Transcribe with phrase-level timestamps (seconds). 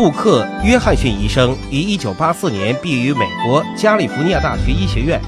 [0.00, 5.20] 杜克·约翰逊医生于1984年毕业于美国加利福尼亚大学医学院，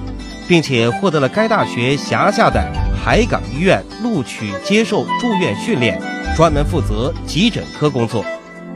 [0.48, 2.58] 并且获得了该大学辖下的
[2.96, 6.00] 海港医院录取接受住院训练，
[6.34, 8.24] 专门负责急诊科工作。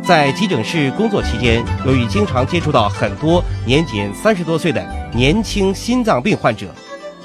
[0.03, 6.67] 在急诊室工作期间，由于经常接触到很多年仅三十多岁的年轻心脏病患者，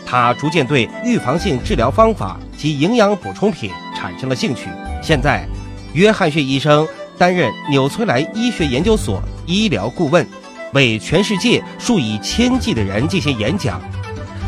[0.06, 4.70] 他逐渐对预防性治疗方法及营养补充品产生了兴趣。
[5.04, 5.46] 现在，
[5.92, 6.88] 约翰逊医生
[7.22, 10.28] 担任纽崔莱医学研究所医疗顾问，
[10.74, 13.80] 为全世界数以千计的人进行演讲。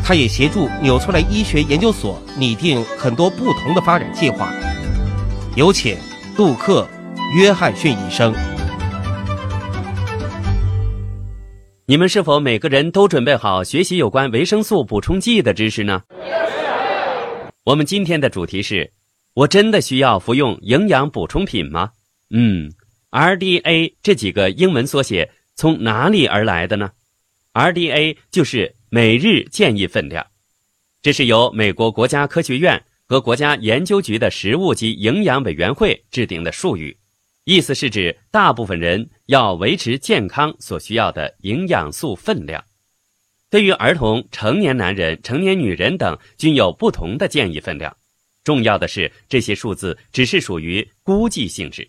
[0.02, 4.52] 他也协助纽崔莱医学研究所拟定很多不同的发展计划。
[5.54, 5.96] 有请
[6.36, 6.84] 杜克。
[7.36, 8.34] 约翰逊医生，
[11.86, 16.02] 你们是否每个人都准备好学习有关维生素补充剂的知识呢？
[17.64, 18.92] 我们今天的主题是：
[19.34, 21.90] 我真的需要服用营养补充品吗？
[22.36, 22.72] 嗯
[23.12, 26.90] ，RDA 这几个英文缩写从哪里而来的呢
[27.52, 30.26] ？RDA 就是每日建议分量，
[31.00, 36.96] 这是由美国国家科学院和国家研究局的食物及营养委员会制定的术语。
[37.44, 42.64] 意思是指大部分人要维持健康所需要的营养素分量。
[43.48, 47.96] 对于儿童、成年男人、成年女人等，均有不同的建议分量。
[48.42, 51.88] 重要的是，这些数字只是属于估计性质。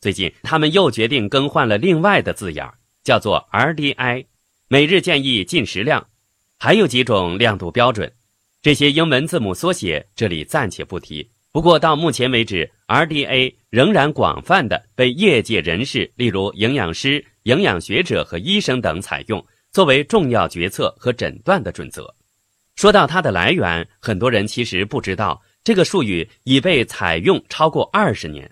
[0.00, 2.66] 最近，他们又决定更换了另外的字眼，
[3.04, 4.24] 叫做 RDI，
[4.68, 6.06] 每日建议进食量。
[6.58, 8.10] 还有几种亮度标准，
[8.62, 11.30] 这些英文字母缩写这里暂且不提。
[11.52, 22.14] 不过到目前为止，RDA 仍然广泛的被业界人士，例如营养师、营养学者和医生等采用，作为重要决策和诊断的准则。
[22.76, 28.50] 说到它的来源，很多人其实不知道，这个术语已被采用超过二十年。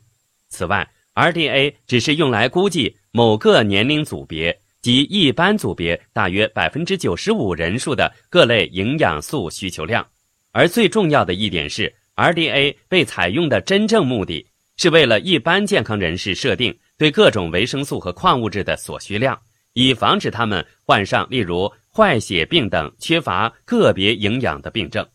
[0.51, 10.07] 此外，RDA 只是用来估计某个年龄组别及一般组别大约百分之九十五人数的各类营养素需求量，
[10.53, 11.93] 而最重要的一点是。
[12.15, 14.45] RDA 被采用的真正目的
[14.77, 19.41] 是为了一般健康人士设定对各种维生素和矿物质的所需量，
[19.73, 25.07] 以防止他们患上例如坏血病等缺乏个别营养的病症。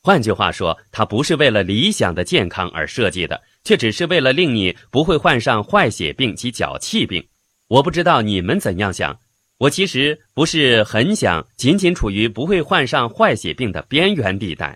[0.00, 7.22] 换句话说，它不是为了理想的健康而设计的，却只是为了令你不会患上坏血病及脚气病。
[7.66, 9.14] 我不知道你们怎样想，
[9.58, 14.74] 我其实不是很想仅仅处于不会患上坏血病的边缘地带。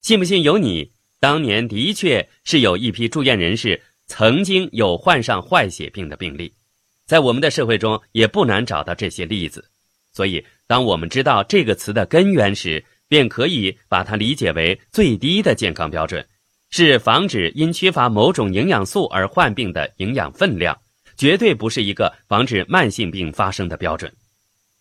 [0.00, 0.90] 信不信由你。
[1.20, 6.52] 当年的确是有一批住院人士曾经有患上坏血病的病例，
[7.06, 9.64] 在我们的社会中也不难找到这些例子。
[10.12, 16.26] 所以，当我们知道这个词的根源时，便可以把它理解为最低的健康标准，
[16.70, 20.74] 是防止因缺乏某种营养素而患病的营养分量，
[21.14, 24.10] 绝对不是一个防止慢性病发生的标准。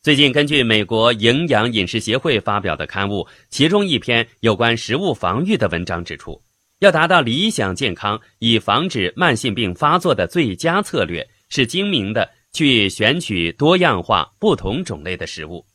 [0.02, 6.42] 最近，根据美国营养饮食协会发表的刊物，其中一篇有关食物防御的文章指出，
[6.80, 15.66] 要达到理想健康，以防止慢性病发作的最佳策略是精明的去选取多样化、不同种类的食物。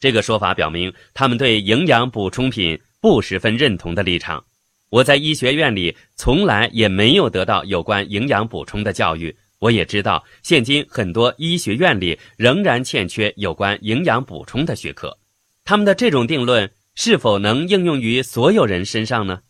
[0.00, 4.44] 这个说法表明，他们对营养补充品不十分认同的立场。
[4.90, 9.36] 我在医学院里从来也没有得到有关营养补充的教育。
[9.58, 15.18] 我也知道，现今很多医学院里仍然欠缺有关营养补充的学科。
[15.64, 19.40] 他们的这种定论是否能应用于所有人身上呢？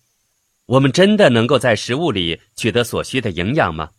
[0.65, 3.91] 我们真的能够在食物里取得所需的营养吗？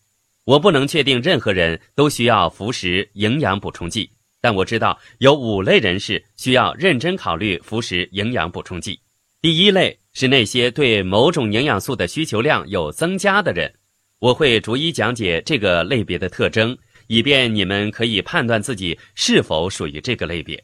[0.46, 4.10] 我不能确定任何人都需要服食营养补充剂，
[4.42, 9.00] 但我知道有五类人士需要认真考虑服食营养补充剂。
[9.42, 13.74] 第一类是那些对某种营养素的需求量有增加的人。
[14.20, 16.78] 我会逐一讲解这个类别的特征，
[17.08, 20.62] 以便你们可以判断自己是否属于这个类别。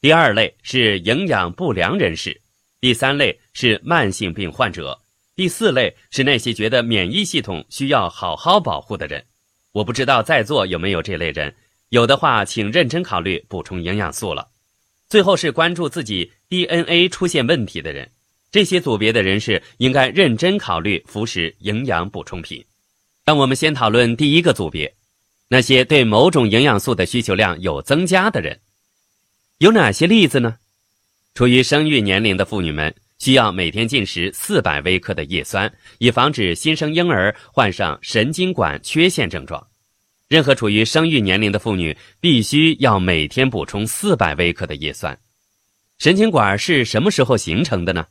[0.00, 2.40] 第二类是营养不良人士，
[2.80, 4.96] 第三类是慢性病患者，
[5.34, 9.24] 第四类是那些觉得免疫系统需要好好保护的人。
[9.72, 11.52] 我不知道在座有没有这类人，
[11.90, 14.48] 有的话请认真考虑补充营养素了。
[15.08, 18.10] 最后是关注自己 DNA 出现问题的人，
[18.50, 22.64] 这些组别的人士应该认真考虑服食营养补充品。
[23.24, 24.92] 让我们先讨论第一个组别，
[25.48, 28.60] 那些对某种营养素的需求量有增加的人，
[29.58, 30.56] 有哪些例子呢？
[31.34, 39.66] 处于生育年龄的妇女们需要每天进食四百微克的叶酸，以防止新生婴儿患上神经管缺陷症状。
[40.34, 45.16] 任何处于生育年龄的妇女必须要每天补充四百微克的叶酸。
[45.98, 48.04] 神经管是什么时候形成的呢？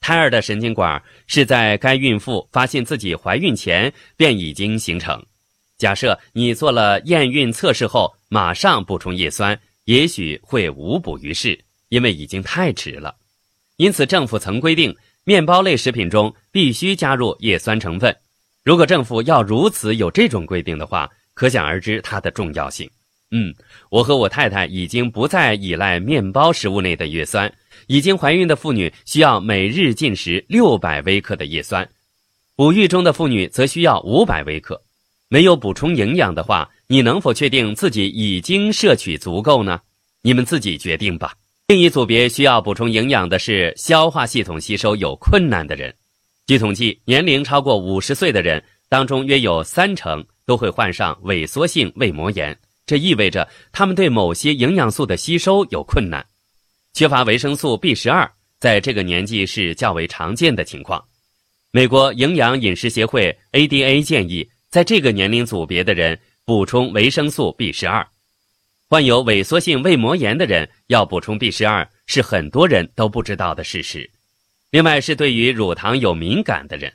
[0.00, 5.18] 胎儿的神经管是在该孕妇发现自己怀孕前便已经形成。
[5.78, 11.58] 假设你做了验孕测试后马上补充叶酸，也许会无补于事，
[11.88, 13.16] 因为已经太迟了。
[13.78, 14.94] 因此，政府曾规定，
[15.24, 18.14] 面包类食品中必须加入叶酸成分。
[18.62, 22.88] 如果政府要如此有这种规定的话，可想而知它的重要性。
[23.32, 23.54] 嗯，
[23.90, 27.52] 我和我太太已经不再依赖面包食物内的叶酸。
[27.86, 31.88] 已经怀孕的妇女需要每日进食六百微克的叶酸，
[32.54, 34.80] 哺育中的妇女则需要五百微克。
[35.28, 39.80] 没有补充营养的话，你能否确定自己已经摄取足够呢？
[40.22, 41.34] 你们自己决定吧。
[41.66, 45.92] 另一组别需要补充营养的是消化系统吸收有困难的人。
[46.46, 52.58] 据统计，年龄超过五十岁的人当中，约有三成都会患上萎缩性胃膜炎。
[52.84, 56.26] 这意味着他们对某些营养素的吸收有困难。
[56.92, 61.00] 缺乏维生素 B 十二，在这个年纪是较为常见的情况。
[61.70, 68.04] 美国营养饮食协会 ADA 建议，在这个年龄组别的人补充维生素 B 十二。
[68.88, 74.10] 患有萎缩性胃膜炎的人要补充 B 十二，是很多人都不知道的事实。
[74.72, 76.92] 另外，是对于乳糖有敏感的人，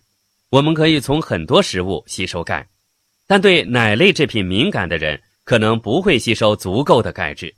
[0.49, 2.67] 我们可以从很多食物吸收钙，
[3.27, 7.53] 但对奶类制品敏感的人可能不会吸收足够的钙质。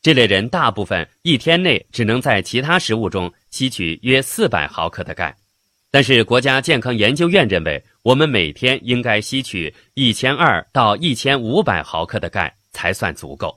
[0.00, 5.36] 这类人大部分一天内只能在其他食物中吸取约四百毫克的钙，
[5.92, 13.56] 但是国家健康研究院认为，我们每天应该吸取一千二到一千五百毫克的钙才算足够。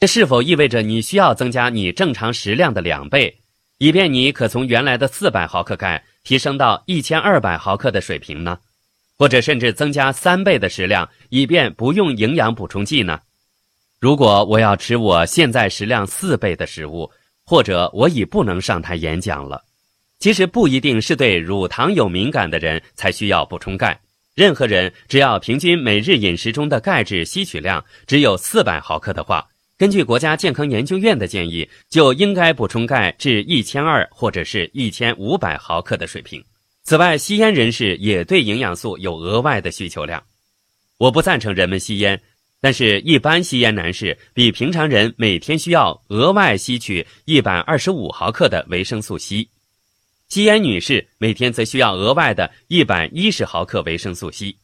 [0.00, 3.38] 这是否意味着你需要增加你正常食量的两倍，
[3.78, 8.58] 以便你可从原来的四百毫克钙提升到一千二百毫克的水平呢？
[9.18, 13.20] 或者甚至增加三倍的食量，以便不用营养补充剂呢？
[13.98, 17.10] 如果我要吃我现在食量四倍的食物，
[17.44, 19.62] 或者我已不能上台演讲了，
[20.18, 23.98] 其实不一定是对乳糖有敏感的人才需要补充钙。
[24.34, 29.46] 任何人只要平均每日饮食中的钙质吸取量只有四百毫克的话，
[29.78, 36.44] 根据国家健康研究院的建议，就应该补充钙至一千二或者是一千五百毫克的水平。
[36.86, 40.22] 此外，吸烟人士也对营养素有额外的需求量。
[40.98, 42.22] 我不赞成人们吸烟。
[42.60, 49.48] 但是，一般吸烟男士比平常人每天需要额外吸取一百二十五毫克的维生素 C，
[50.28, 54.56] 吸烟女士每天则需要额外的一百一十毫克维生素 C。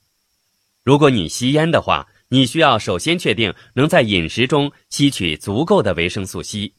[0.84, 6.72] 如果你吸烟的话，你需要首先确定能在饮食中吸取足够的维生素 C。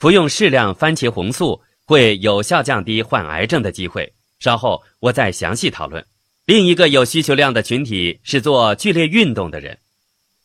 [0.00, 4.12] 服用适量番茄红素会有效降低患癌症的机会。
[4.40, 6.04] 稍后我再详细讨论。
[6.46, 9.78] 另一个有需求量的群体是做剧烈运动的人。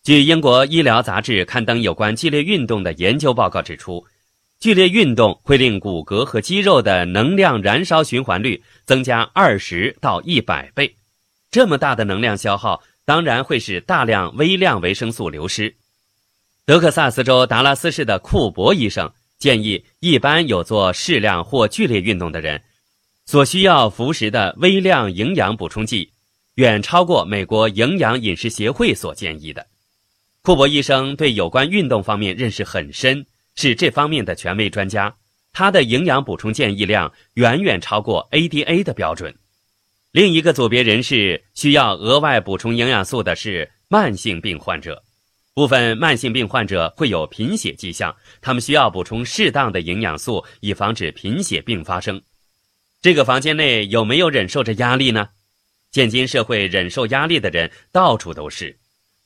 [0.03, 4.06] 据英国医疗杂志刊登有关剧烈运动的研究报告指出，
[4.59, 10.95] 剧烈运动会令骨骼和肌肉的能量燃烧循环率增加二十到一百倍。
[11.50, 15.75] 这么大的能量消耗，当然会使大量微量维生素流失。
[16.65, 22.62] 德克萨斯州达拉斯市的库珀医生建议，一般有做适量或剧烈运动的人，
[23.25, 26.12] 所需要服食的微量营养补充剂，
[26.55, 29.65] 远超过美国营养饮食协会所建议的。
[30.44, 35.15] 库珀医生对有关运动方面认识很深，是这方面的权威专家。
[35.51, 39.34] 他的营养补充建议量远远超过 ADA 的标准。
[40.12, 45.01] 另一个组别人士需要额外补充营养素的是慢性病患者。
[45.55, 52.22] 部分慢性病患者会有贫血迹象，他们需要补充适当的营养素，以防止贫血病发生。
[53.05, 55.29] 这个房间内有没有忍受着压力呢？
[55.91, 58.75] 现今社会忍受压力的人到处都是。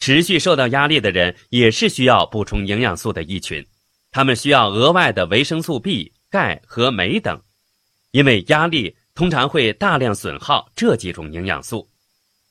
[0.02, 3.66] 持续受到压力的人也是需要补充营养素的一群，
[4.12, 7.42] 他们需要额外的维生素 B、钙和镁等，
[8.12, 11.90] 因为压力通常会大量损耗这几种营养素。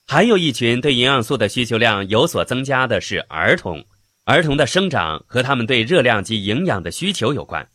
[0.06, 3.84] 还有一群对营养素的需求量有所增加的是儿童，
[4.24, 7.68] 儿童的生长和他们对热量及营养的需求有关。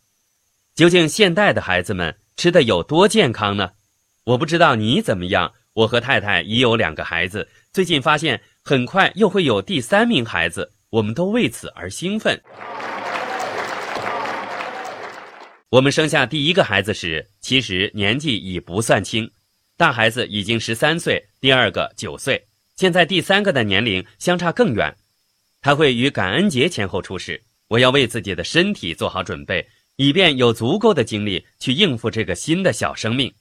[0.74, 3.70] 究竟现代的孩子们吃的有多健康呢？
[4.24, 8.40] 我不知道你怎么样，我和太太已有两个孩子，最近发现。
[8.66, 12.40] 很快又会有第三名孩子，我们都为此而兴奋。
[15.68, 19.30] 我们生下第一个孩子时，其实年纪已不算轻，
[19.76, 22.42] 大孩子已经十三岁，第二个九岁，
[22.74, 24.96] 现在第三个的年龄相差更远。
[25.60, 33.32] 他会于感恩节前后出世，我要为自己的身体做好准备，以便有足够的精力去应付这个新的小生命。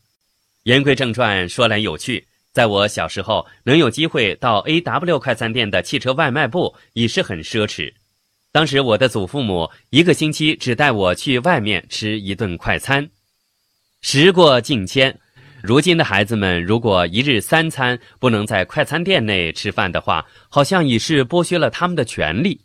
[0.64, 2.28] 言归正传，说来有趣。
[2.54, 7.92] 在我小时候，能有机会到 A W 快餐店的汽车外卖部已是很奢侈。
[8.52, 13.10] 当时我的祖父母一个星期只带我去外面吃一顿快餐。
[14.02, 15.20] 时过境迁，
[15.64, 22.62] 如今的孩子们如果一日三餐不能在快餐店内吃饭的话，好像已是剥削了他们的权利。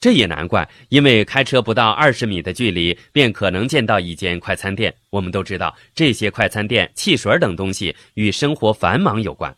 [0.00, 4.94] 这也难怪，因为开车不到二十米的距离便可能见到一间快餐店。
[5.10, 9.54] 我们都知道，这些快餐店汽水等东西与生活繁忙有关。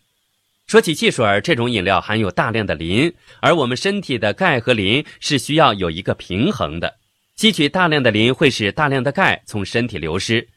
[0.66, 6.92] 说起汽水，这种饮料含有大量的磷，而我们身体的钙和磷是需要有一个平衡的。
[7.36, 10.48] 吸取大量的磷会使大量的钙从身体流失。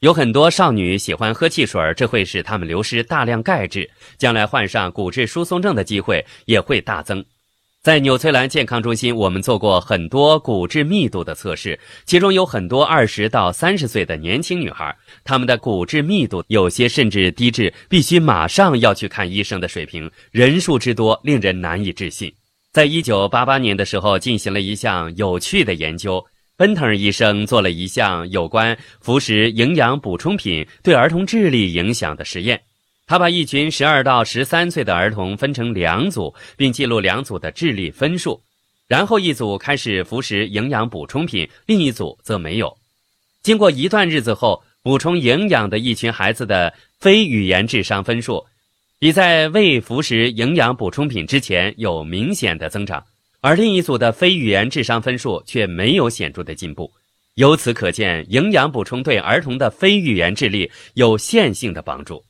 [0.00, 7.24] 有很多少女喜欢喝汽水，这会使她们流失大量钙质，将来患上骨质疏松症的机会也会大增。
[7.88, 22.30] 在纽崔兰健康中心，我们做过很多骨质密度的测试，其中有很多二十到三十岁的年轻女孩，她们的骨质密度有些甚至低至必须马上要去看医生的水平，人数之多令人难以置信。
[22.74, 26.22] 在一九八八年的时候，进行了一项有趣的研究，
[26.58, 32.60] 奔腾医生做了一项有关服食营养补充品对儿童智力影响的实验。
[33.08, 38.38] 他把一群十二到十三岁的儿童分成两组，并记录两组的智力分数，
[38.86, 42.76] 然后一组开始服食营养补充品，另一组则没有。
[43.42, 48.44] 经过一段日子后，补充营养的一群孩子的非语言智商分数，
[48.98, 53.02] 比在未服食营养补充品之前有明显的增长，
[53.40, 56.92] 而另一组的非语言智商分数却没有显著的进步。
[57.36, 62.22] 由此可见，营养补充对儿童的非语言智力有线性的帮助。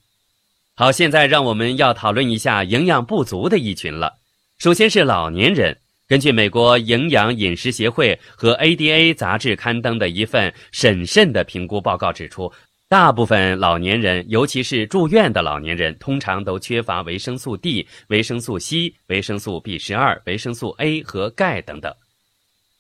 [0.78, 4.14] 好，现在让我们要讨论一下营养不足的一群了。
[4.58, 5.76] 首先是老年人。
[6.06, 12.52] 根据美国营养饮食协会和 ADA 杂志刊登的一份审慎的评估报告指出，
[12.88, 21.92] 大部分老年人，尤其是住院的老年人，通常都缺乏维生素 D、维生素 C、维生素 B 十二、维生素 A 和钙等等。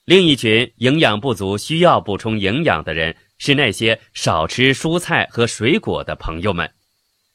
[0.04, 6.70] 另一群营养不足、需要补充营养的人，是那些少吃蔬菜和水果的朋友们。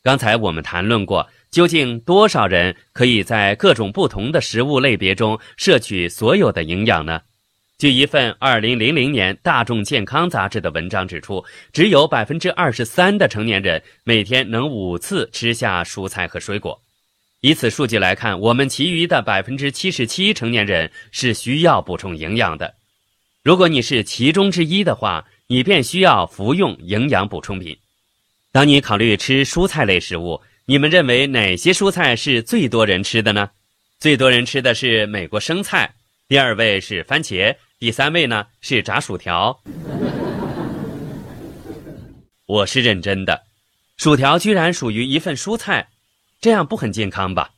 [0.04, 7.22] 刚才我们谈论过，究竟多少人可以在各种不同的食物类别中摄取所有的营养呢？
[7.78, 16.82] 据一份2000年《大众健康杂志》的文章指出，只有百分之二十三的成年人每天能五次吃下蔬菜和水果。
[17.40, 22.74] 以此数据来看，我们其余的百分之七十七成年人是需要补充营养的。
[23.42, 27.78] 如果你是其中之一的话，你便需要服用营养补充品。
[28.54, 33.50] 当你考虑吃蔬菜类食物，你们认为哪些蔬菜是最多人吃的呢？
[34.00, 35.92] 最多人吃的是美国生菜，
[36.28, 39.60] 第二位是番茄，第三位呢是炸薯条。
[42.46, 43.42] 我是认真的，
[43.98, 45.88] 薯条居然属于一份蔬菜，
[46.40, 47.50] 这样不很健康吧？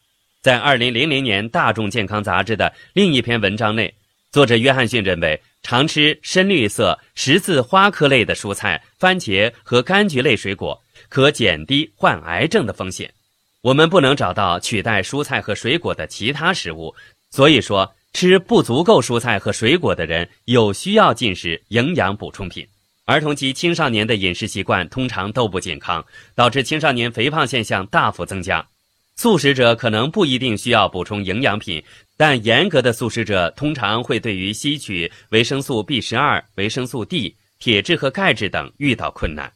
[0.42, 3.94] 在二零零零年《大众健康杂志》的另一篇文章内，
[4.32, 5.42] 作者约翰逊认为。
[5.68, 13.12] 常吃深绿色十字花科类的蔬菜、番茄和柑橘类水果，可减低患癌症的风险。
[13.62, 16.94] 我们不能找到取代蔬菜和水果的其他食物，
[17.32, 22.68] 所以说吃不足够蔬菜和水果的人有需要进食营养补充品。
[23.06, 28.66] 儿童及青少年的饮食习惯通常都不健康，导致青少年肥胖现象大幅增加。
[29.16, 31.84] 素食者可能不一定需要补充营养品。
[32.18, 39.52] 但严格的素食者通常会对于吸取维生素 B 十二、维生素 D、铁质和钙质等遇到困难。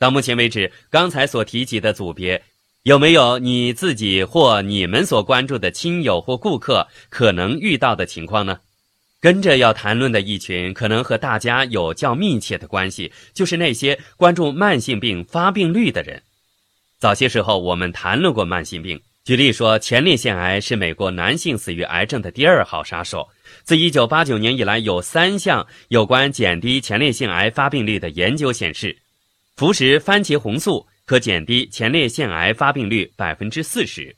[0.00, 2.42] 到目前为止，刚才所提及的组别，
[2.84, 8.60] 有没有你自己或你们所关注的亲友或顾客可能遇到的情况呢？
[9.20, 16.22] 跟着要谈论的一群，可能和大家有较密切的关系，就是那些关注慢性病发病率的人。
[16.98, 18.98] 早些时候，我们谈论过慢性病。
[19.22, 23.28] 举例说，前列腺癌是美国男性死于癌症的第二号杀手。
[23.64, 28.96] 自1989年以来，有三项有关减低前列腺癌发病率的研究显示，
[29.60, 34.16] 服食番茄红素可减低前列腺癌发病率百分之四十。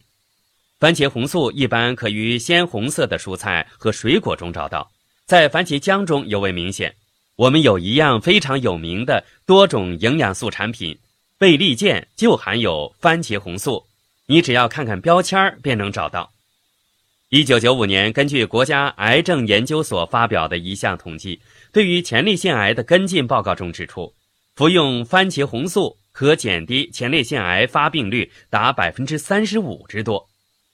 [0.79, 4.89] 番茄红素一般可于鲜红色的蔬菜和水果中找到，
[5.27, 6.95] 在番茄浆中尤为明显。
[7.35, 10.97] 我们有一样非常有名的多种营养素产品，
[11.39, 13.85] 贝利健就含有番茄红素。
[14.27, 16.31] 你只要看看标签便能找到。
[17.31, 21.41] 一九九五年，根据国家癌症研究所发表的一项统计，
[21.73, 24.15] 对于前列腺癌的跟进报告中指出，
[24.55, 30.29] 服用番茄红素可减低前列腺癌发病率达百分之三十五之多。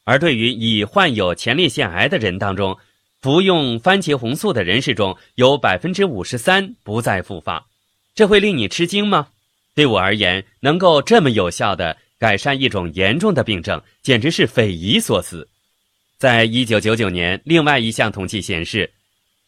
[0.05, 2.77] 而对于已患有前列腺癌的人当中，
[3.21, 7.67] 服用番茄红素的人士中有百分之五十三不再复发。
[8.15, 9.29] 这会令你吃惊吗？
[9.75, 11.97] 对我而言，能够这么有效的。
[12.19, 15.49] 改善一种严重的病症，简直是匪夷所思。
[16.19, 18.93] 在一九九九年，另外一项统计显示，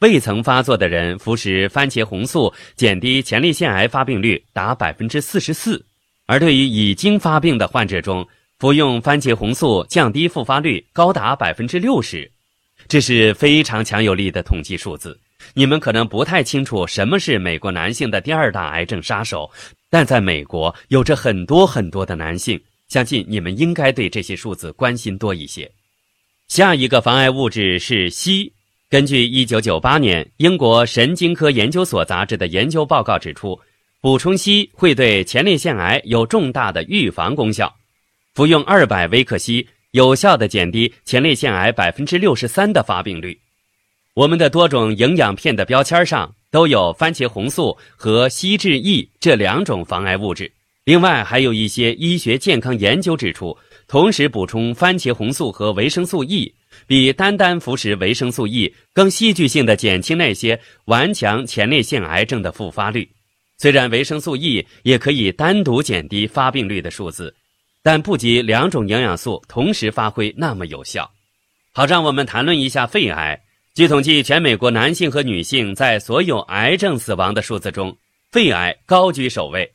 [0.00, 5.78] 未曾发作的人服食番茄红素，减低前列腺癌发病率达百分之四十四；
[6.24, 8.26] 而对于已经发病的患者中，
[8.58, 12.30] 服用番茄红素降低复发率高达百分之六十，
[12.88, 15.18] 这是非常强有力的统计数字。
[15.52, 19.50] 你们可能不太清楚什么是美国男性的第二大癌症杀手，
[19.90, 25.70] 但在美国有着很多很多的男性，相信你们应该对这些数字关心多一些。
[26.48, 28.50] 下一个防癌物质是硒。
[28.90, 33.56] 根据1998年英国神经科研究所杂志的研究报告指出，
[34.00, 37.72] 补充硒会对前列腺癌有重大的预防功效。
[38.34, 43.38] 服用200微克硒，有效的减低前列腺癌63%的发病率。
[44.14, 50.50] 我们的多种营养片的标签上都有番茄红素和硒质异这两种防癌物质。
[50.82, 53.56] 另外，还有一些医学健康研究指出，
[53.90, 56.54] 同时补充番茄红素和维生素 E，
[56.86, 63.10] 比单单服食维生素 E 更戏剧性的减轻那些顽强前列腺癌症的复发率。
[63.58, 67.34] 虽然维生素 E 也可以单独减低发病率的数字，
[67.82, 71.10] 但不及两种营养素同时发挥那么有效。
[71.72, 73.36] 好，让我们谈论一下肺癌。
[73.74, 77.96] 据统计，全美国男性和女性在所有癌症死亡的数字中，
[78.30, 79.68] 肺癌高居首位。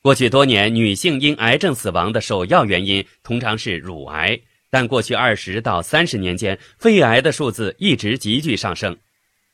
[0.00, 4.38] 过去多年，女性因癌症死亡的首要原因通常是乳癌，
[4.70, 8.96] 但过去二十到三十年间，肺癌的数字一直急剧上升。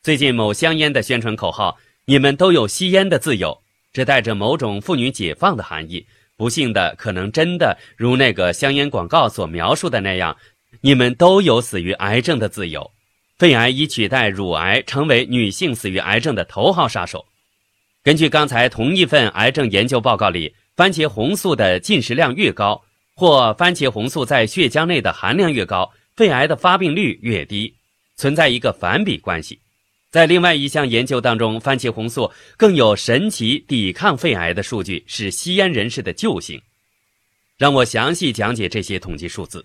[0.02, 3.58] 最近，某香烟的宣传口号“你们都有吸烟的自由”，
[3.90, 6.06] 这带着某种妇女解放的含义。
[6.36, 10.36] 不幸的，可能真的如那个香烟广告所描述的那样，
[10.82, 12.90] 你们都有死于癌症的自由。
[13.38, 17.24] 肺癌已取代乳癌成为女性死于癌症的头号杀手。
[18.04, 22.84] 根据刚才同一份癌症研究报告里，番茄红素的进食量越高，
[23.14, 27.74] 或番茄红素在血浆内的含量越高，肺癌的发病率越低，
[28.16, 29.59] 存在一个反比关系。
[30.11, 36.61] 在另外一项研究当中，番茄红素更有神奇抵抗肺癌的数据，是吸烟人士的救星。
[37.57, 39.64] 让我详细讲解这些统计数字。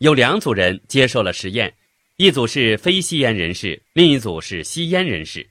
[0.00, 1.72] 有两组人接受了实验。
[2.18, 5.48] 一组是非吸烟人士，另一组是吸烟人士。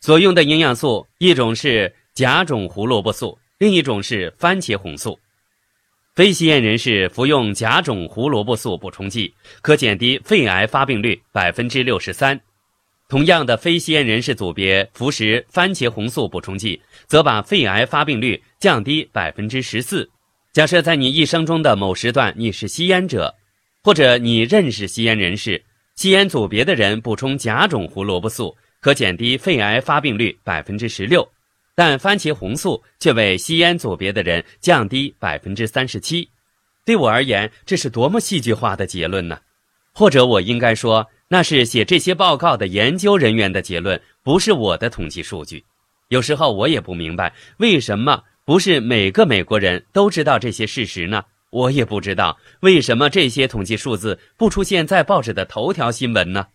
[0.00, 5.18] 所用的营养素，一种是甲种胡萝卜素，另一种是番茄红素。
[6.14, 12.40] 非吸烟人士服用甲种胡萝卜素补充剂，可减低肺癌发病率百分之六十三。
[13.08, 20.08] 同样的，非吸烟人士组别服食番茄红素补充剂，则把肺癌发病率降低百分之十四。
[20.52, 23.34] 假设在你一生中的某时段你是吸烟者，
[23.82, 25.62] 或者你认识吸烟人士。
[25.96, 31.28] 吸烟组别的人补充甲种胡萝卜素，可减低肺癌发病率百分之十六，
[31.74, 36.28] 但番茄红素却为吸烟组别的人降低百分之三十七。
[36.84, 39.40] 对我而言，这是多么戏剧化的结论呢？
[39.92, 45.64] 或者我应该说，那是写这些报告的研究人员的结论，不是我的统计数据。
[46.08, 51.24] 有时候我也不明白，为什么不是每个美国人都知道这些事实呢？
[51.50, 56.46] 我也不知道为什么这些统计数字不出现在报纸的头条新闻呢？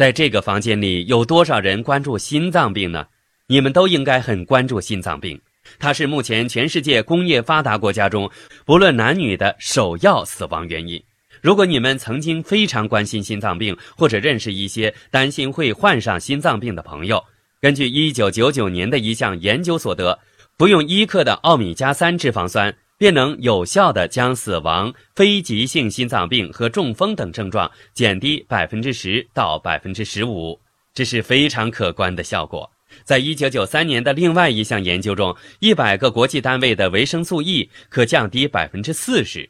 [0.00, 3.06] 在这个房间里有多少人关注心脏病呢？
[3.48, 5.38] 你们都应该很关注心脏病，
[5.78, 8.30] 它是目前全世界工业发达国家中
[8.64, 10.98] 不论男女的首要死亡原因。
[11.42, 17.22] 如果你们曾经非常关心心脏病，或者认识一些担心会患上心脏病的朋友，
[17.60, 20.18] 根据1999年的一项研究所得，
[20.56, 22.74] 服用一克的奥米加三脂肪酸。
[23.00, 30.60] 便能有效地将死亡、非急性心脏病和中风等症状减低百分之十到百分之十五，
[30.92, 32.70] 这是非常可观的效果。
[33.02, 39.48] 在一九九三年的另外一项研究中，一百个国际单位的维生素 E 可降低百分之四十。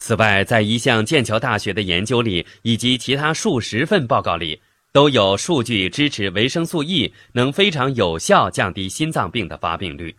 [0.00, 4.60] 此外，在一项剑桥大学的研究里，以及其他数十份报告里，
[4.92, 10.12] 都有数据支持维生素 E 能非常有效降低心脏病的发病率。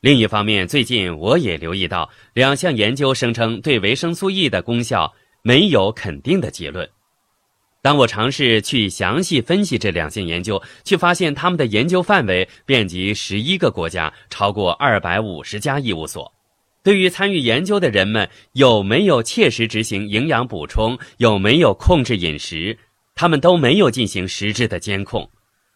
[0.00, 6.88] 另一方面，最近我也留意到两项研究声称对维生素 E 的功效没有肯定的结论。
[7.82, 16.32] 当我尝试去详细分析这两项研究，却发现他们的研究范围遍及十一个国家，超过二百五十家医务所。
[16.82, 22.78] 对于参与研究的人们有没有切实执行营养补充，有没有控制饮食，
[23.14, 25.30] 他们都没有进行实质的监控。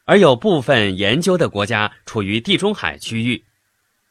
[0.07, 3.45] 而有部分研究的国家处于地中海区域。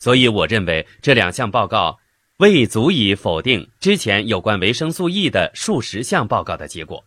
[0.04, 1.98] 所以，我认为这两项报告
[2.40, 7.02] 未足以否定之前有关维生素 E 的数十项报告的结果。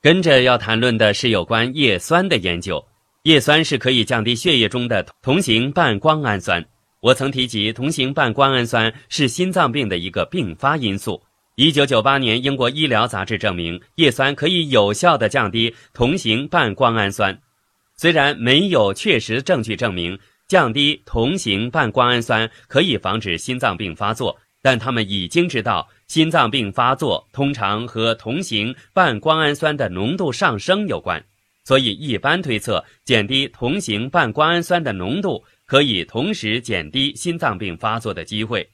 [0.00, 2.80] 跟着要谈论的是有关叶酸的研究。
[3.24, 6.64] 叶酸是可以降低血液中的同型半胱氨酸。
[7.00, 11.20] 我曾提及，同型半胱氨酸是心脏病的一个并发因素。
[11.56, 17.36] 一九九八年，英国医疗杂志证明叶酸可以有效地降低同型半胱氨酸。
[17.96, 20.16] 虽然没有确实证据证明。
[20.52, 31.24] 降低同型半胱氨酸可以防止心脏病发作，但他们已经知道心脏病发作通常和同型半胱氨酸的浓度上升有关，
[31.64, 38.68] 所以一般推测减低同型半胱氨酸的浓度可以同时减低心脏病发作的机会。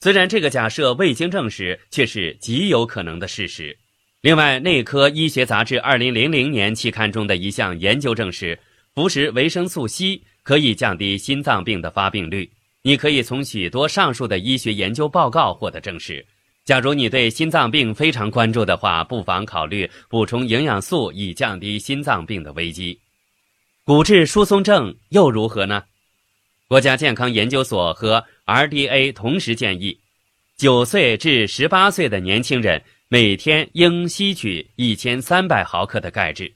[0.00, 3.78] 虽然这个假设未经证实，却是极有可能的事实。
[4.22, 8.58] 另外，《内科医学杂志》二零零零年期刊中的一项研究证实，
[8.96, 12.50] 服食维生素 C 可以降低心脏病的发病率。
[12.82, 16.26] 你可以从许多上述的医学研究报告获得证实。
[16.64, 22.98] 假如你对心脏病非常关注的话，不妨考虑补充营养素以降低心脏病的危机。
[23.84, 25.84] 骨质疏松症又如何呢？
[26.66, 29.96] 国家健康研究所和 RDA 同时建议，
[30.56, 36.52] 九岁至十八岁的年轻人每天应吸取一千三百毫克的钙质。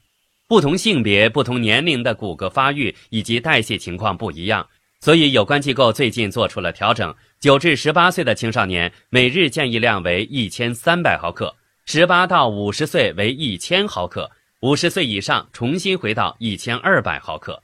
[0.55, 4.64] 不同性别、不同年龄的骨骼发育以及代谢情况不一样，
[5.01, 11.53] 所以有关机构最近做出了调整：九至十八岁的青少年每日建议量为一千三百毫克，
[11.87, 17.61] 十八到五十岁为一千毫克，五十岁以上重新回到一千二百毫克。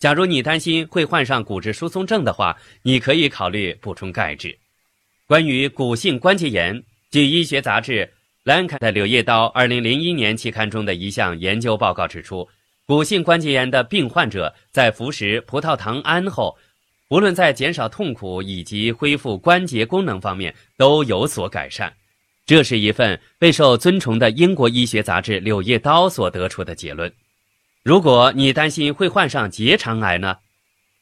[0.00, 4.58] 假如你担心会患上骨质疏松症的话，你可以考虑补充钙质。
[5.28, 8.04] 关于骨性关节炎，据医学杂志
[8.44, 12.48] 《兰开》的《柳叶刀》二零零一年期刊中的一项研究报告指出，
[12.84, 16.58] 骨性关节炎的病患者在服食葡萄糖胺后，
[17.08, 21.92] 无论在减少痛苦以及恢复关节功能方面都有所改善。
[22.44, 27.12] 这是一份备受尊崇的英国医学杂志《柳叶刀》所得出的结论。
[27.84, 30.36] 如果你担心会患上结肠癌呢？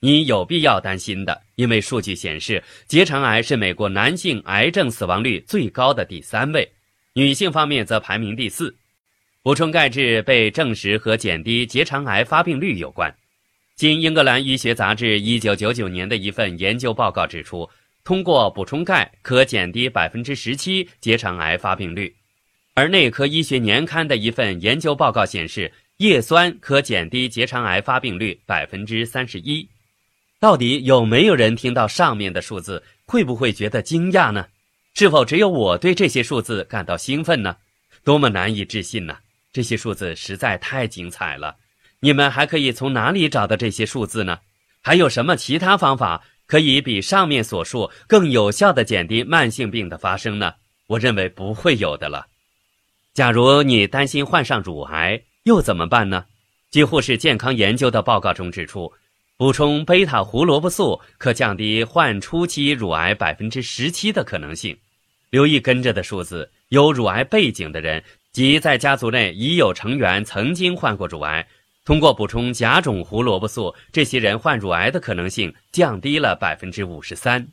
[0.03, 6.71] 你有必要担心的，因为数据显示，结肠癌是美国男性癌症死亡率最高的第三位，
[7.21, 8.75] 女性方面则排名第四。
[9.43, 13.15] 补充钙质被证实和减低结肠癌发病率有关。
[13.77, 17.69] 经英格兰医学杂志一九九九年的一份研究报告指出，
[18.05, 22.11] 通过补充钙可减低百分之十七结肠癌发病率，
[22.73, 25.71] 而内科医学年刊的一份研究报告显示。
[25.99, 29.69] 叶酸可减低结肠癌发病率百分之三十一，
[30.39, 34.47] 到底有没有人听到上面的数字，会不会觉得惊讶呢？
[34.95, 37.57] 是否只有我对这些数字感到兴奋呢？
[38.05, 39.17] 多么难以置信呢！
[39.53, 41.57] 这些数字实在太精彩了。
[42.01, 44.39] 你们还可以从哪里找到这些数字呢？
[44.83, 50.55] 还有什么其他方法可以比上面所述更有效地减低慢性病的发生呢？
[50.87, 52.27] 我认为不会有的了。
[53.13, 56.25] 假如你担心患上乳癌，又怎么办呢？
[56.71, 58.93] 几乎是健康研究的报告中指出，
[59.41, 64.77] 补充贝塔胡萝卜素可降低患初期乳癌百分之十七的可能性。
[65.31, 71.49] 留意跟着的数字，有乳癌背景的人及在家族内已有成员曾经患过乳癌，
[71.87, 77.49] 通过补充甲种胡萝卜素，这些人患乳癌的可能性降低了百分之五十三。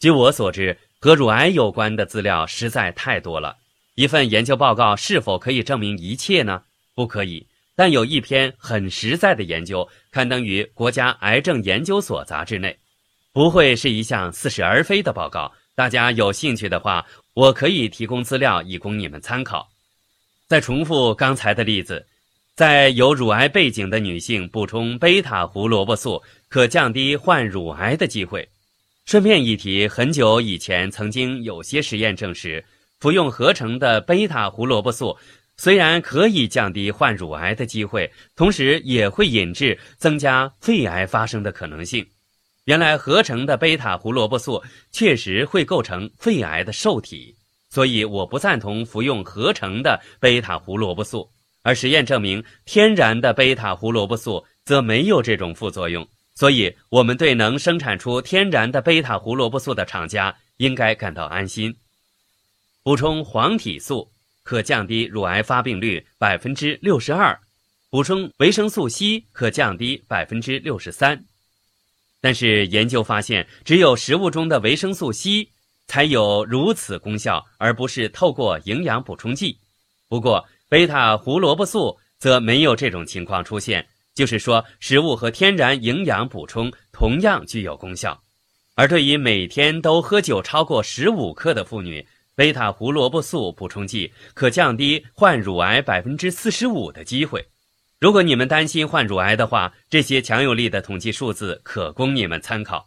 [0.00, 3.58] 据我所知，和乳癌有关的资料实在太多了。
[3.94, 6.64] 一份研究报告是否可以证明一切呢？
[6.96, 12.76] 不可以，但有一篇很实在的研究刊登于国家癌症研究所杂志内，
[13.32, 15.52] 不会是一项似是而非的报告。
[15.74, 19.68] 大家有兴趣的话，我可以提供资料以供你们参考。
[20.48, 22.06] 再重复刚才的例子，
[22.54, 28.48] 在有乳癌背景的女性补充贝塔胡萝卜素，可降低患乳癌的机会。
[29.04, 32.64] 顺便一提，很久以前曾经有些实验证实，
[33.00, 35.14] 服用合成的贝塔胡萝卜素。
[35.58, 42.06] 虽然可以降低患乳癌的机会，同时也会引致增加肺癌发生的可能性。
[42.64, 47.34] 原来合成的贝塔胡萝卜素确实会构成肺癌的受体，
[47.70, 51.30] 所以我不赞同服用合成的贝塔胡萝卜素。
[51.62, 56.06] 而实验证明，天然的贝塔胡萝卜素则没有这种副作用。
[56.34, 61.74] 所以，我们对能生产出天然的贝塔胡萝卜素的厂家应该感到安心。
[62.82, 64.12] 补充黄体素。
[64.46, 67.36] 可降低乳癌发病率百分之六十二，
[67.90, 71.24] 补充维生素 C 可降低百分之六十三。
[72.20, 75.48] 但是研究发现，只有食物中的维生素 C
[75.88, 79.58] 才有如此功效，而不是透过营养补充剂。
[80.08, 88.22] 不过，贝塔胡萝卜素则没有这种情况出现，就是说，食物和天然营养补充同样具有功效。
[88.76, 92.06] 而对于每天都喝酒超过十五克的妇女，
[92.36, 97.42] 贝塔胡萝卜素补充剂可降低患乳癌百分之四十五的机会。
[97.98, 102.86] 如果你们担心患乳癌的话，这些强有力的统计数字可供你们参考。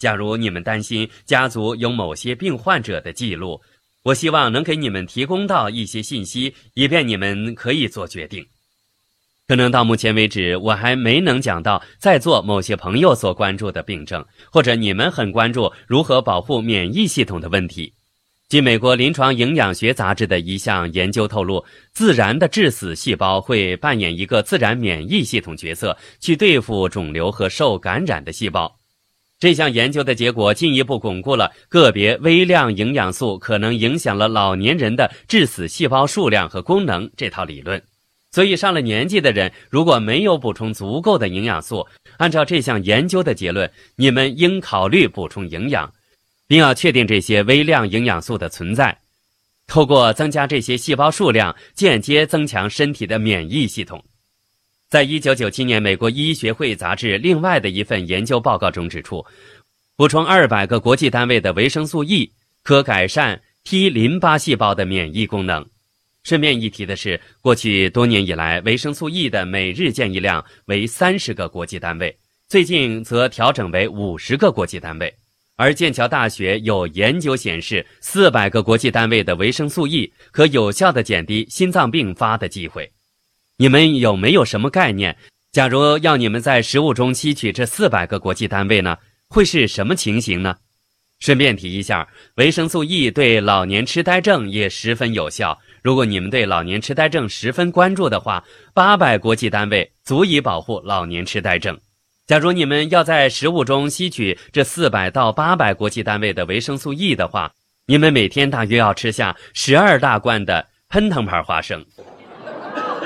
[0.00, 3.60] 假如你们担心家族有某些病患者的记录，
[4.02, 8.44] 我希望能给你们提供到一些信息，以便你们可以做决定。
[9.46, 17.94] 可能到目前为止，我还没能讲到在座某些朋友所关注的病症，或者你们很关注如何保护免疫系统的问题。
[18.48, 28.74] 据美国临床营养学杂志的一项研究透露，自然的致死细胞会扮演一个自然免疫系统角色，去对付肿瘤和受感染的细胞。
[29.38, 37.80] 这项研究的结果进一步巩固了个别微量营养素可能影响了老年人的致死细胞数量和功能这套理论。
[38.30, 45.92] 所以，上了年纪的人如果没有补充足够的营养素，按照这项研究的结论，你们应考虑补充营养，
[46.48, 48.98] 并要确定这些微量营养素的存在，
[49.66, 54.02] 透过增加这些细胞数量，间接增强身体的免疫系统。
[54.88, 59.24] 在一九九七年，美国医学会杂志另外的一份研究报告中指出，
[59.94, 62.32] 补充二百个国际单位的维生素 E
[62.62, 65.66] 可改善 T 淋巴细胞的免疫功能。
[66.24, 75.14] 顺便一提的是，过去多年以来，维生素 E 的每日建议量为三十个国际单位，最近则调整为五十个国际单位。
[75.58, 82.88] 而剑桥大学有研究显示，四百个国际单位的维生素 E 可有效地减低心脏病发的机会。
[83.56, 85.16] 你们有没有什么概念？
[85.50, 88.96] 假如要你们在食物中吸取这四百个国际单位呢？
[89.26, 90.54] 会是什么情形呢？
[91.18, 95.58] 顺便提一下，维生素 E 对老年痴呆症也十分有效。
[95.82, 101.76] 如果你们对老年痴呆症十分关注的话，八百国际单位足以保护老年痴呆症。
[102.28, 107.50] 假如你们要在食物中吸取这四百到八百国际单位的维生素 E 的话，
[107.86, 111.82] 你们每天大约要吃下十二大罐的喷腾牌花生。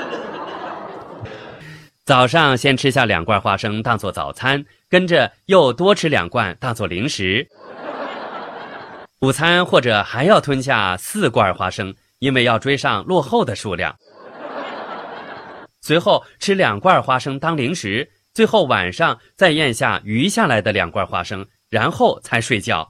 [2.03, 7.47] 早上先吃下两罐花生当做早餐，跟着又多吃两罐当做零食。
[9.21, 13.95] 午餐或者还要吞下四罐花生，因为要追上落后的数量。
[15.79, 22.89] 随后吃两罐花生当零食，最后晚上再咽下余下来的两罐花生，然后才睡觉。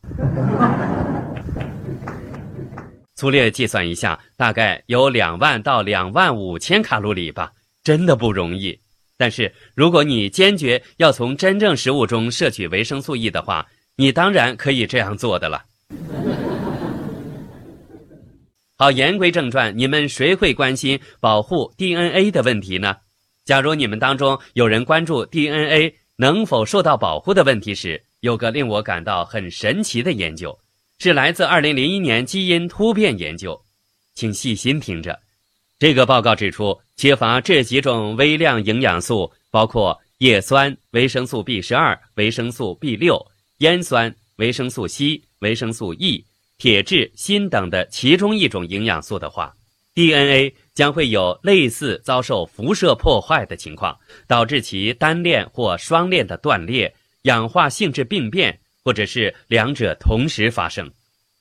[3.15, 7.51] 粗略计算一下，大概有两万到两万五千卡路里吧，
[7.83, 8.79] 真的不容易。
[9.17, 15.65] 但是，如果你坚决要从真正食物中摄取维生素 E 的话，你当然可以这样做的了。
[18.77, 22.95] 好，言归正传，你们谁会关心保护 DNA 的问题呢？
[23.45, 30.57] 假如你们当中有人关注 DNA 能否受到保护的问题时，有个令我感到很神奇的研究，
[30.99, 33.59] 是来自2001年基因突变研究，
[34.15, 35.19] 请细心听着。
[35.77, 43.19] 这个报告指出，缺乏这几种微量营养素，包括叶酸、维生素 B 十二、维生素 B 六、
[43.57, 46.23] 烟酸、维生素 C、维生素 E、
[46.57, 49.53] 铁质、锌等的其中一种营养素的话
[49.93, 60.91] ，DNA 将会有类似遭受辐射破坏的情况，导致其单链或双链的断裂、氧化性质病变，或者是两者同时发生。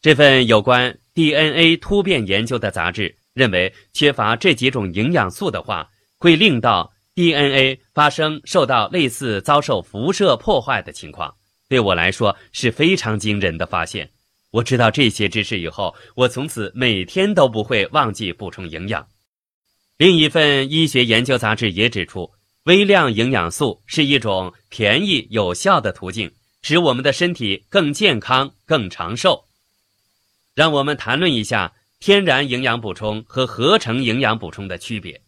[0.01, 3.15] 这份有关 DNA 突变研究的杂志。
[3.35, 5.89] 认为缺乏这几种营养素的话，
[6.19, 11.35] 会令到 DNA 发生受到类似遭受辐射破坏的情况。
[11.67, 14.11] 对我来说是非常惊人的发现。
[14.53, 19.05] 我知道这些知识以后，我从此每天都不会忘记补充营养。
[19.97, 22.31] 另一份医学研究杂志也指出，
[22.63, 26.31] 微量营养素是一种便宜有效的途径，
[26.63, 29.45] 使我们的身体更健康、更长寿。
[30.55, 31.73] 让我们谈论一下。
[32.05, 35.23] 天然营养补充和合成营养补充的区别，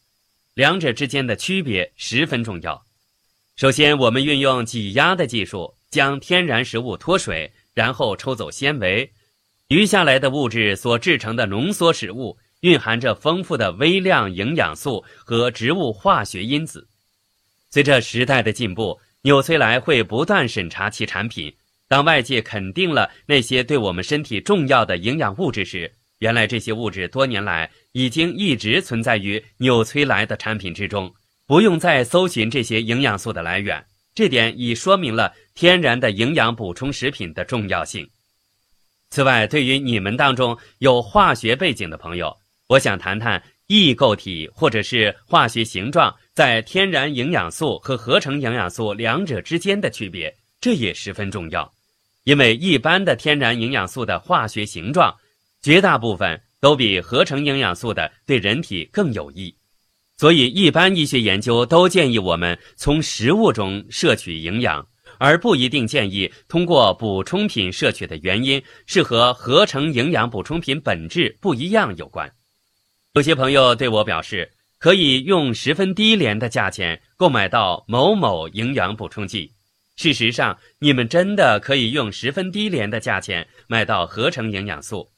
[0.54, 2.84] 两者之间的区别十分重要。
[3.54, 9.12] 首先，我们运用挤压的技术将天然食物脱水，然后抽走纤维，
[9.68, 16.88] 余下来的物质所制成的浓缩食物蕴含着丰富的微量营养素和植物化学因子。
[17.70, 21.52] 随着时代的进步，纽崔莱会不断审查其产品。
[21.86, 31.12] 当外界肯定了那些对我们身体重要的营养物质时，原来这些物质多年来已经一直存在于纽崔莱的产品之中，
[31.46, 33.84] 不用再搜寻这些营养素的来源。
[34.14, 38.08] 这点已说明了天然的营养补充食品的重要性。
[39.10, 42.36] 此外，对于你们当中有化学背景的朋友，
[42.68, 51.70] 我想谈谈异构体或者是化学形状在天然营养素和合成营养素两者之间的区别，这也十分重要。
[52.24, 55.14] 因为一般的天然营养素的化学形状。
[55.62, 59.56] 绝大部分都比合成营养素的对人体更有益，
[60.16, 64.86] 所以一般医学研究都建议我们从食物中摄取营养，
[65.18, 72.32] 而不一定建议通过补充品摄取的原因是和合成营养补充品本质不一样有关。
[73.14, 79.52] 有些朋友对我表示，可以用十分低廉的价钱购买到某某营养补充剂。
[79.96, 85.08] 事实上，你们真的可以用十分低廉的价钱买到合成营养素。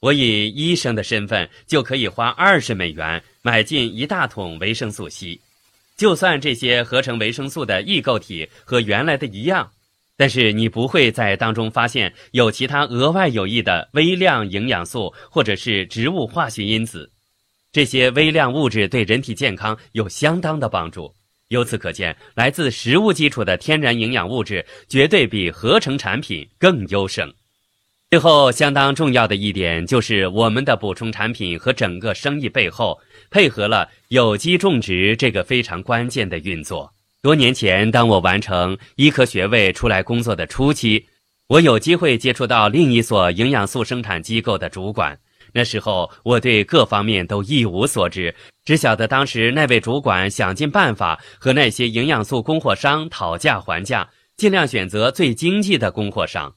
[0.00, 5.40] 我以医生的身份就可以花二十美元买进一大桶维生素 C。
[5.96, 9.68] 就算这些合成维生素的异构体和原来的一样，
[10.16, 17.10] 但是你不会在当中发现有其他额外有益的微量营养素或者是植物化学因子。
[17.72, 21.12] 这些微量物质对人体健康有相当的帮助。
[21.48, 27.32] 由此可见，来自食物基础的天然营养物质绝对比合成产品更优胜。
[28.10, 32.98] 最后，相当重要的一点就是，我们的补充产品和整个生意背后
[33.30, 36.90] 配合了有机种植这个非常关键的运作。
[37.20, 41.06] 多年前，当我完成医科学位出来工作的初期，
[41.48, 45.18] 我有机会接触到另一所营养素生产机构的主管。
[45.52, 56.54] 那时候，我对各方面都一无所知，只晓得当时那位主管想尽办法和那些营养素供货商讨价还价，尽量选择最经济的供货商。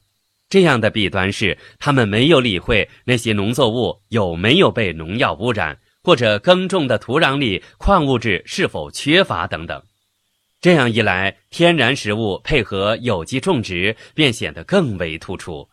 [0.52, 9.82] 这样的弊端是，他们没有理会那些农作物有没有被农药污染，或者耕种的土壤里矿物质是否缺乏等等。
[10.60, 15.66] 这样一来，天然食物配合有机种植便显得更为突出。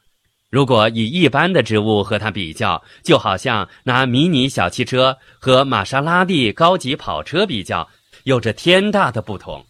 [0.49, 7.89] 如果以一般的植物和它比较，就好像拿迷你小汽车和玛莎拉蒂高级跑车比较，
[8.23, 9.67] 有着天大的不同。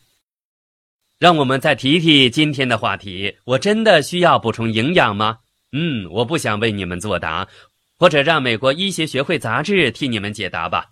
[1.19, 3.37] 让我们再提提今天的话题。
[3.45, 5.39] 我真的需要补充营养吗？
[5.73, 7.47] 嗯，我不想为你们作答，
[7.99, 10.87] 或者让美国医学学会杂志替你们解答吧。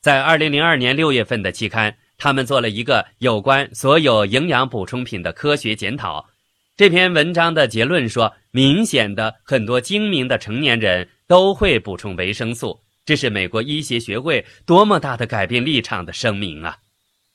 [0.00, 6.28] 在二零零二年六月份的期刊，他们做了一个有关所有营养补充品的科学检讨。
[6.76, 12.78] 这篇文章的结论说，明显的很多精明的成年人都会补充维生素。
[13.04, 16.76] 这是美国医学学会多么大的改变立场的声明啊！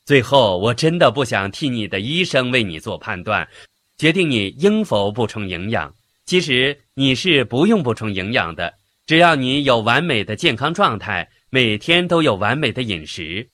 [0.08, 3.46] 最后，我真的不想替你的医生为你做判断，
[3.98, 5.94] 决定你应否补充营养。
[6.24, 8.72] 其实你是不用补充营养的，
[9.04, 13.50] 只要你有完美的健康状态，每天都有完美的饮食。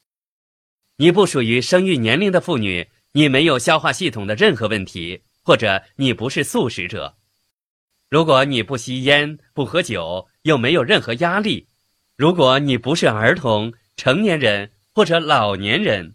[0.99, 7.17] 你不属于生育年龄的妇女，你没有消化系统的任何问题，或者你不是素食者。
[8.09, 11.67] 如果你不吸烟、不喝酒，又没有任何压力；
[12.17, 16.15] 如果你不是儿童、成年人或者老年人。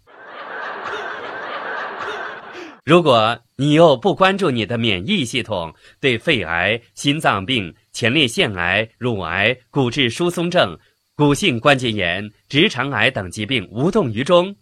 [2.84, 10.76] 如果你又不关注你的免疫系统，对肺癌、心脏病、前列腺癌、乳癌、骨质疏松症、
[11.14, 14.54] 骨性关节炎、直肠癌等疾病无动于衷；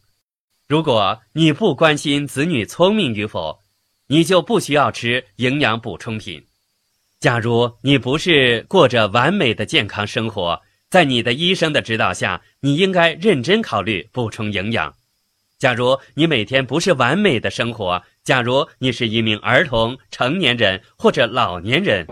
[0.66, 3.56] 如果你不关心子女聪明与否，
[4.08, 6.44] 你就不需要吃营养补充品。
[7.20, 14.94] 假如你不是过着完美的健康生活，在你的医生的指导下，你应该认真考虑补充营养。
[15.58, 22.06] 假如你每天不是完美的生活，假如你是一名儿童、成年人或者老年人，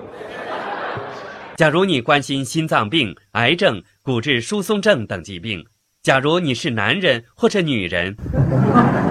[1.57, 5.65] 假如你关心心脏病、癌症、骨质疏松症等疾病，
[6.03, 8.17] 假如你是男人或者女人，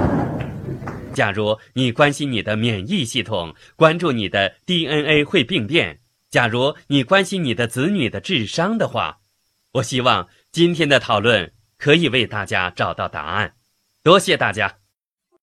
[1.15, 9.19] 假如你关心你的免疫系统，关注你的 DNA 会病变，假如你关心你的子女的智商的话，
[9.75, 13.54] 我希望今天的讨论可以为大家找到答案。
[14.05, 14.84] 多谢大家。